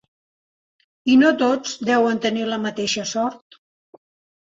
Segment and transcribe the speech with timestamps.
[1.11, 3.63] I no tots deuen tenir la mateixa sort.